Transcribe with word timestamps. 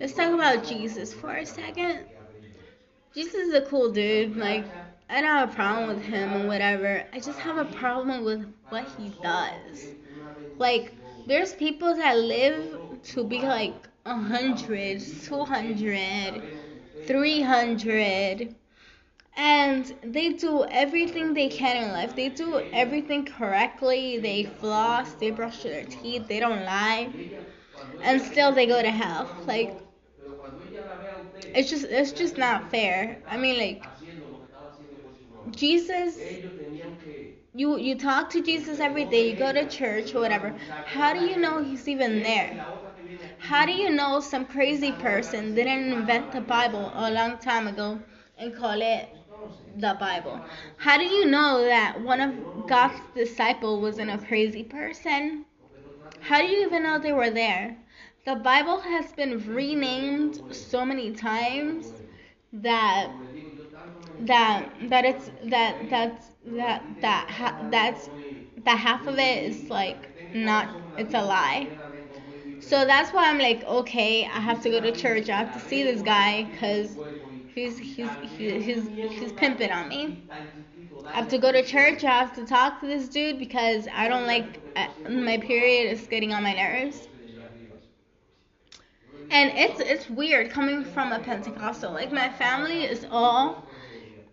let's 0.00 0.14
talk 0.14 0.32
about 0.34 0.64
Jesus 0.64 1.12
for 1.14 1.32
a 1.36 1.46
second. 1.46 2.06
Jesus 3.14 3.34
is 3.34 3.54
a 3.54 3.62
cool 3.62 3.92
dude. 3.92 4.36
Like, 4.36 4.66
I 5.08 5.20
don't 5.20 5.30
have 5.30 5.50
a 5.50 5.54
problem 5.54 5.88
with 5.88 6.02
him 6.04 6.32
and 6.32 6.48
whatever. 6.48 7.04
I 7.12 7.20
just 7.20 7.38
have 7.40 7.58
a 7.58 7.64
problem 7.64 8.24
with 8.24 8.46
what 8.70 8.88
he 8.98 9.10
does. 9.22 9.94
Like, 10.58 10.94
there's 11.26 11.54
people 11.54 11.94
that 11.96 12.18
live 12.18 12.78
to 13.04 13.24
be 13.24 13.42
like 13.42 13.88
100, 14.04 15.00
200, 15.24 16.42
300 17.06 18.54
and 19.36 19.94
they 20.02 20.30
do 20.30 20.64
everything 20.70 21.34
they 21.34 21.48
can 21.48 21.84
in 21.84 21.92
life. 21.92 22.14
They 22.16 22.28
do 22.28 22.60
everything 22.72 23.24
correctly. 23.26 24.18
They 24.18 24.44
floss, 24.44 25.14
they 25.14 25.30
brush 25.30 25.62
their 25.62 25.84
teeth, 25.84 26.26
they 26.28 26.40
don't 26.40 26.64
lie, 26.64 27.10
and 28.00 28.20
still 28.20 28.52
they 28.52 28.66
go 28.66 28.82
to 28.82 28.90
hell. 28.90 29.30
Like 29.46 29.78
it's 31.54 31.70
just 31.70 31.84
it's 31.84 32.12
just 32.12 32.36
not 32.38 32.70
fair. 32.70 33.22
I 33.28 33.36
mean 33.36 33.58
like 33.58 33.90
Jesus 35.50 36.40
you 37.54 37.78
you 37.78 37.94
talk 37.96 38.28
to 38.30 38.42
Jesus 38.42 38.80
every 38.80 39.04
day, 39.04 39.28
you 39.30 39.36
go 39.36 39.52
to 39.52 39.64
church 39.68 40.14
or 40.14 40.20
whatever. 40.20 40.56
How 40.82 41.12
do 41.12 41.20
you 41.20 41.36
know 41.36 41.62
he's 41.62 41.86
even 41.86 42.22
there? 42.22 42.66
How 43.38 43.66
do 43.66 43.72
you 43.72 43.90
know 43.90 44.20
some 44.20 44.46
crazy 44.46 44.92
person 44.92 45.54
didn't 45.54 45.92
invent 45.92 46.32
the 46.32 46.40
Bible 46.40 46.92
a 46.94 47.10
long 47.10 47.38
time 47.38 47.66
ago 47.68 48.00
and 48.38 48.54
call 48.56 48.80
it 48.82 49.08
the 49.76 49.96
Bible? 50.00 50.44
How 50.76 50.98
do 50.98 51.04
you 51.04 51.26
know 51.26 51.64
that 51.64 52.00
one 52.02 52.20
of 52.20 52.66
God's 52.66 53.00
disciple 53.14 53.80
wasn't 53.80 54.10
a 54.10 54.18
crazy 54.18 54.64
person? 54.64 55.46
How 56.20 56.38
do 56.40 56.46
you 56.46 56.66
even 56.66 56.82
know 56.84 56.98
they 56.98 57.12
were 57.12 57.30
there? 57.30 57.78
The 58.24 58.34
Bible 58.34 58.80
has 58.80 59.12
been 59.12 59.38
renamed 59.54 60.40
so 60.50 60.86
many 60.86 61.12
times 61.12 62.02
that 62.52 63.12
that 64.18 64.70
that 64.90 65.04
it's 65.04 65.30
that 65.44 65.88
that's 65.88 66.26
that 66.46 66.84
that 67.00 67.28
ha, 67.30 67.56
that's 67.70 68.08
that 68.64 68.78
half 68.78 69.06
of 69.06 69.18
it 69.18 69.44
is 69.44 69.70
like 69.70 70.08
not 70.32 70.68
it's 70.96 71.14
a 71.14 71.22
lie. 71.22 71.70
So 72.60 72.84
that's 72.86 73.12
why 73.12 73.28
I'm 73.30 73.38
like, 73.38 73.64
okay, 73.64 74.24
I 74.26 74.40
have 74.40 74.62
to 74.62 74.70
go 74.70 74.80
to 74.80 74.92
church. 74.92 75.28
I 75.30 75.36
have 75.38 75.52
to 75.54 75.60
see 75.60 75.82
this 75.84 76.02
guy 76.02 76.44
because 76.44 76.98
he's 77.46 77.78
he's 77.78 78.16
he's 78.20 78.64
he's, 78.64 78.90
he's 79.18 79.32
pimping 79.32 79.72
on 79.72 79.88
me. 79.88 80.18
I 81.12 81.18
have 81.18 81.28
to 81.28 81.38
go 81.38 81.52
to 81.52 81.62
church. 81.64 82.04
I 82.04 82.18
have 82.20 82.34
to 82.36 82.44
talk 82.46 82.80
to 82.80 82.86
this 82.86 83.08
dude 83.08 83.38
because 83.38 83.88
I 83.92 84.08
don't 84.08 84.26
like 84.26 84.60
uh, 84.76 84.88
my 85.08 85.38
period 85.38 85.92
is 85.92 86.06
getting 86.08 86.32
on 86.34 86.42
my 86.42 86.54
nerves. 86.54 87.08
And 89.28 89.50
it's 89.54 89.80
it's 89.80 90.08
weird 90.08 90.50
coming 90.50 90.84
from 90.84 91.12
a 91.12 91.18
Pentecostal. 91.20 91.92
Like 91.92 92.12
my 92.12 92.28
family 92.28 92.84
is 92.84 93.04
all 93.10 93.66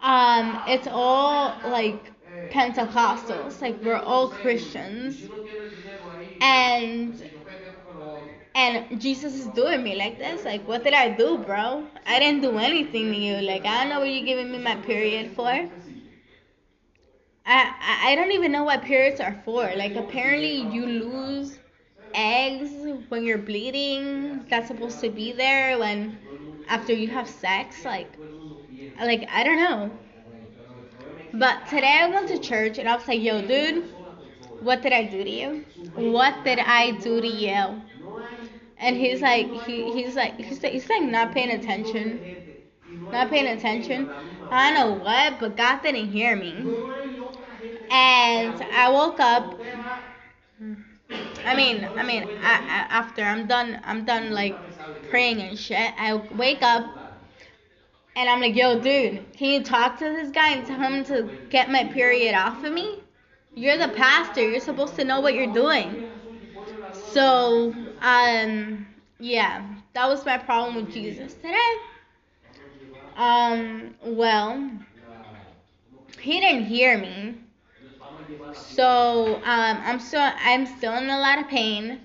um 0.00 0.62
it's 0.66 0.86
all 0.90 1.60
like 1.64 2.12
Pentecostals. 2.50 3.60
Like 3.60 3.82
we're 3.82 3.96
all 3.96 4.28
Christians. 4.28 5.30
And 6.40 7.22
and 8.54 9.00
Jesus 9.00 9.34
is 9.34 9.46
doing 9.48 9.82
me 9.82 9.94
like 9.94 10.18
this. 10.18 10.44
Like, 10.44 10.66
what 10.68 10.84
did 10.84 10.92
I 10.92 11.08
do, 11.10 11.38
bro? 11.38 11.86
I 12.06 12.18
didn't 12.18 12.42
do 12.42 12.58
anything 12.58 13.10
to 13.12 13.16
you. 13.16 13.40
Like, 13.40 13.64
I 13.64 13.80
don't 13.80 13.88
know 13.88 14.00
what 14.00 14.08
you're 14.10 14.24
giving 14.24 14.50
me 14.52 14.58
my 14.58 14.76
period 14.76 15.30
for. 15.34 15.48
I, 17.44 17.74
I, 18.04 18.14
don't 18.14 18.30
even 18.32 18.52
know 18.52 18.62
what 18.64 18.82
periods 18.82 19.20
are 19.20 19.40
for. 19.44 19.70
Like, 19.74 19.96
apparently 19.96 20.54
you 20.54 20.86
lose 20.86 21.41
when 23.12 23.24
you're 23.24 23.38
bleeding. 23.38 24.46
That's 24.48 24.68
supposed 24.68 25.00
to 25.00 25.10
be 25.10 25.32
there 25.32 25.78
when 25.78 26.18
after 26.68 26.92
you 26.94 27.08
have 27.08 27.28
sex. 27.28 27.84
Like, 27.84 28.18
like 29.00 29.28
I 29.30 29.44
don't 29.44 29.58
know. 29.58 29.90
But 31.34 31.66
today 31.66 31.98
I 32.00 32.06
went 32.08 32.28
to 32.28 32.38
church 32.38 32.78
and 32.78 32.88
I 32.88 32.96
was 32.96 33.06
like, 33.06 33.20
yo, 33.20 33.42
dude, 33.42 33.84
what 34.60 34.82
did 34.82 34.92
I 34.92 35.04
do 35.04 35.24
to 35.24 35.30
you? 35.30 35.64
What 35.94 36.44
did 36.44 36.58
I 36.58 36.92
do 36.92 37.20
to 37.20 37.28
you? 37.28 37.82
and 38.78 38.96
he's 38.96 39.22
like 39.22 39.48
he, 39.52 39.92
he's 39.92 40.16
like 40.16 40.36
he's 40.40 40.62
like 40.62 40.72
he's 40.72 40.88
like 40.90 41.02
not 41.04 41.32
paying 41.32 41.50
attention 41.50 42.20
not 43.12 43.30
paying 43.30 43.46
attention 43.46 44.14
i 44.50 44.70
don't 44.72 44.74
know 44.74 44.94
what 45.04 45.38
but 45.40 45.56
god 45.56 45.82
didn't 45.82 46.10
hear 46.10 46.36
me 46.36 46.72
and 47.90 48.62
i 48.72 48.88
woke 48.88 49.20
up 49.20 49.61
i 51.44 51.54
mean 51.54 51.84
i 51.96 52.02
mean 52.02 52.22
I, 52.42 52.52
I, 52.52 52.86
after 52.90 53.22
i'm 53.22 53.46
done 53.46 53.80
i'm 53.84 54.04
done 54.04 54.32
like 54.32 54.56
praying 55.10 55.40
and 55.40 55.58
shit 55.58 55.92
i 55.98 56.14
wake 56.36 56.62
up 56.62 56.86
and 58.16 58.28
i'm 58.28 58.40
like 58.40 58.56
yo 58.56 58.80
dude 58.80 59.32
can 59.36 59.50
you 59.50 59.62
talk 59.62 59.98
to 59.98 60.04
this 60.04 60.30
guy 60.30 60.50
and 60.50 60.66
tell 60.66 60.78
him 60.78 61.04
to 61.04 61.28
get 61.50 61.70
my 61.70 61.84
period 61.84 62.34
off 62.34 62.64
of 62.64 62.72
me 62.72 63.00
you're 63.54 63.78
the 63.78 63.88
pastor 63.88 64.48
you're 64.48 64.60
supposed 64.60 64.96
to 64.96 65.04
know 65.04 65.20
what 65.20 65.34
you're 65.34 65.52
doing 65.52 66.08
so, 67.12 67.74
um, 68.00 68.86
yeah, 69.18 69.66
that 69.92 70.08
was 70.08 70.24
my 70.24 70.38
problem 70.38 70.76
with 70.76 70.92
Jesus 70.92 71.34
today. 71.34 71.72
Um, 73.16 73.94
well, 74.02 74.70
he 76.20 76.40
didn't 76.40 76.64
hear 76.64 76.98
me. 76.98 77.34
So, 78.52 79.36
um, 79.36 79.78
I'm 79.84 79.98
still 80.00 80.20
I'm 80.22 80.66
still 80.66 80.94
in 80.98 81.08
a 81.10 81.18
lot 81.18 81.38
of 81.40 81.48
pain. 81.48 82.00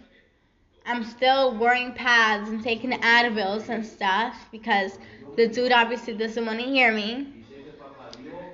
I'm 0.86 1.04
still 1.04 1.56
wearing 1.58 1.94
pads 1.94 2.50
and 2.50 2.64
taking 2.64 2.92
Advils 2.92 3.70
and 3.70 3.86
stuff 3.86 4.48
because 4.52 4.98
the 5.36 5.48
dude 5.48 5.72
obviously 5.72 6.14
doesn't 6.16 6.46
want 6.46 6.60
to 6.60 6.66
hear 6.66 6.92
me. 6.94 7.28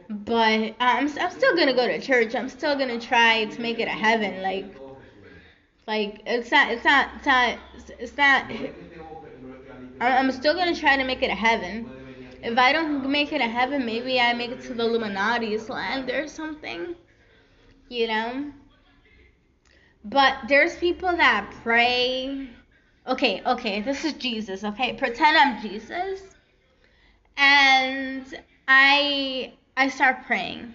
But 0.09 0.75
I'm, 0.79 1.07
I'm 1.19 1.31
still 1.31 1.56
gonna 1.56 1.73
go 1.73 1.88
to 1.88 2.00
church. 2.00 2.35
I'm 2.35 2.50
still 2.50 2.78
gonna 2.78 3.00
try 3.00 3.45
to 3.45 3.61
make 3.61 3.79
it 3.79 3.88
a 3.88 3.91
heaven. 3.91 4.41
Like 4.41 4.73
like 5.88 6.22
it's 6.25 6.51
not, 6.51 6.72
it's 6.72 6.84
not, 6.85 7.09
it's 7.17 7.25
not, 7.25 7.59
it's 8.00 8.17
not. 8.17 8.51
I'm 10.00 10.31
still 10.31 10.53
gonna 10.53 10.75
try 10.75 10.97
to 10.97 11.03
make 11.03 11.22
it 11.23 11.29
a 11.31 11.35
heaven. 11.35 11.94
If 12.41 12.57
I 12.57 12.72
don't 12.73 13.09
make 13.09 13.31
it 13.31 13.41
a 13.41 13.47
heaven, 13.47 13.85
maybe 13.85 14.19
I 14.19 14.34
make 14.34 14.51
it 14.51 14.61
to 14.66 14.73
the 14.73 14.84
Illuminati's 14.84 15.69
land 15.69 16.09
or 16.11 16.28
something. 16.28 16.95
You 17.90 18.08
know. 18.08 18.52
But 20.06 20.36
there's 20.48 20.76
people 20.76 21.10
that 21.10 21.54
pray. 21.64 22.50
Okay, 23.08 23.42
okay, 23.46 23.82
this 23.82 24.06
is 24.06 24.14
Jesus. 24.14 24.64
Okay, 24.64 24.94
pretend 24.94 25.38
I'm 25.38 25.62
Jesus, 25.62 26.22
and 27.38 28.26
I 28.68 29.54
I 29.76 29.90
start 29.90 30.26
praying, 30.26 30.74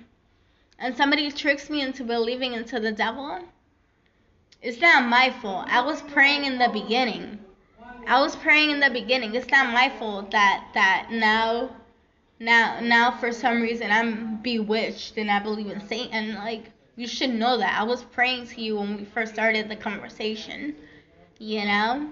and 0.79 0.97
somebody 0.97 1.31
tricks 1.31 1.71
me 1.71 1.83
into 1.83 2.05
believing 2.05 2.53
into 2.55 2.81
the 2.81 2.93
devil 2.93 3.41
it's 4.61 4.81
not 4.81 5.09
my 5.09 5.31
fault. 5.31 5.67
I 5.69 5.81
was 5.83 6.03
praying 6.03 6.45
in 6.45 6.59
the 6.59 6.69
beginning. 6.69 7.39
I 8.07 8.21
was 8.21 8.35
praying 8.35 8.71
in 8.71 8.81
the 8.81 8.91
beginning. 8.91 9.35
It's 9.35 9.51
not 9.51 9.73
my 9.73 9.89
fault 9.99 10.31
that 10.33 10.69
that 10.75 11.09
now 11.11 11.77
now 12.41 12.81
now 12.81 13.11
for 13.13 13.33
some 13.33 13.61
reason 13.61 13.91
I'm 13.91 14.43
bewitched 14.43 15.17
and 15.17 15.31
I 15.31 15.39
believe 15.39 15.69
in 15.69 15.87
Satan. 15.87 16.35
Like 16.35 16.73
you 16.99 17.07
should 17.07 17.31
know 17.31 17.57
that. 17.59 17.79
I 17.79 17.85
was 17.85 18.03
praying 18.03 18.49
to 18.49 18.61
you 18.61 18.77
when 18.77 18.97
we 18.97 19.05
first 19.05 19.33
started 19.33 19.69
the 19.69 19.77
conversation. 19.77 20.75
You 21.39 21.65
know? 21.65 22.11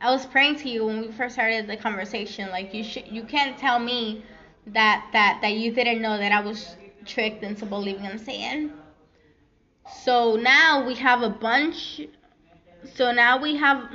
I 0.00 0.10
was 0.10 0.26
praying 0.26 0.56
to 0.56 0.68
you 0.68 0.84
when 0.84 1.00
we 1.00 1.12
first 1.12 1.36
started 1.36 1.68
the 1.68 1.76
conversation. 1.76 2.50
Like 2.50 2.74
you 2.74 2.82
should 2.82 3.06
you 3.06 3.22
can't 3.22 3.56
tell 3.56 3.78
me 3.78 4.24
that 4.66 5.06
that 5.12 5.38
that 5.40 5.52
you 5.52 5.70
didn't 5.70 6.02
know 6.02 6.18
that 6.18 6.32
I 6.32 6.40
was 6.40 6.76
tricked 7.04 7.44
into 7.44 7.64
believing 7.64 8.04
in 8.04 8.18
Satan. 8.18 8.72
So 10.02 10.34
now 10.34 10.84
we 10.84 10.96
have 10.96 11.22
a 11.22 11.30
bunch. 11.30 12.00
So 12.94 13.12
now 13.12 13.40
we 13.40 13.56
have 13.56 13.88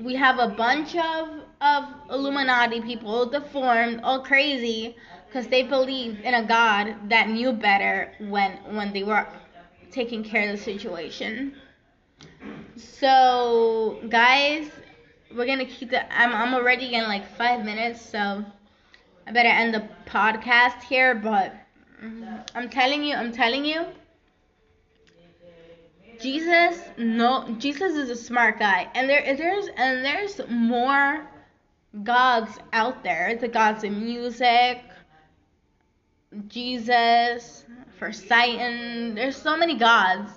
we 0.00 0.14
have 0.14 0.38
a 0.38 0.48
bunch 0.48 0.96
of 0.96 1.28
of 1.60 1.84
Illuminati 2.10 2.80
people 2.80 3.26
deformed, 3.26 4.00
all 4.02 4.22
crazy, 4.22 4.96
because 5.34 5.48
they 5.48 5.64
believed 5.64 6.20
in 6.20 6.32
a 6.32 6.44
God 6.44 6.94
that 7.08 7.28
knew 7.28 7.52
better 7.52 8.12
when 8.20 8.52
when 8.76 8.92
they 8.92 9.02
were 9.02 9.26
taking 9.90 10.22
care 10.22 10.48
of 10.48 10.56
the 10.56 10.62
situation. 10.62 11.56
So 12.76 13.98
guys, 14.08 14.70
we're 15.34 15.46
gonna 15.46 15.64
keep 15.64 15.90
the. 15.90 16.00
I'm 16.16 16.32
I'm 16.32 16.54
already 16.54 16.94
in 16.94 17.02
like 17.04 17.26
five 17.36 17.64
minutes, 17.64 18.00
so 18.00 18.44
I 19.26 19.32
better 19.32 19.48
end 19.48 19.74
the 19.74 19.88
podcast 20.06 20.80
here. 20.82 21.16
But 21.16 21.52
I'm 22.54 22.70
telling 22.70 23.02
you, 23.02 23.16
I'm 23.16 23.32
telling 23.32 23.64
you. 23.64 23.86
Jesus, 26.20 26.80
no, 26.96 27.56
Jesus 27.58 27.94
is 27.96 28.08
a 28.08 28.16
smart 28.16 28.60
guy, 28.60 28.88
and 28.94 29.10
there, 29.10 29.34
there's, 29.36 29.66
and 29.76 30.04
there's 30.04 30.40
more 30.48 31.28
gods 32.04 32.56
out 32.72 33.02
there. 33.02 33.36
The 33.36 33.48
gods 33.48 33.82
in 33.82 34.02
music, 34.02 34.80
Jesus, 36.48 37.64
for 37.98 38.12
Satan. 38.12 39.14
There's 39.14 39.36
so 39.36 39.56
many 39.56 39.76
gods, 39.76 40.30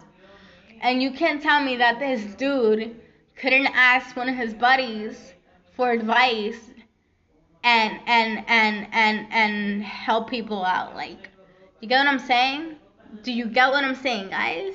and 0.82 1.02
you 1.02 1.12
can't 1.12 1.42
tell 1.42 1.64
me 1.64 1.78
that 1.78 2.00
this 2.00 2.24
dude 2.36 2.96
couldn't 3.36 3.68
ask 3.68 4.16
one 4.16 4.30
of 4.30 4.36
his 4.36 4.54
buddies 4.54 5.34
for 5.76 5.92
advice 5.92 6.60
and 7.64 8.00
and 8.08 8.44
and 8.48 8.88
and 8.92 9.28
and 9.32 9.84
help 9.84 10.30
people 10.30 10.64
out. 10.64 10.96
Like, 10.96 11.30
you 11.82 11.88
get 11.88 12.00
what 12.00 12.08
I'm 12.08 12.20
saying? 12.20 12.76
Do 13.24 13.32
you 13.32 13.48
get 13.48 13.70
what 13.70 13.84
I'm 13.84 13.96
saying, 13.96 14.30
guys? 14.30 14.74